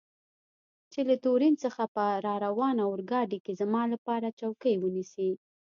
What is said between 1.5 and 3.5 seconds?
څخه په راروانه اورګاډي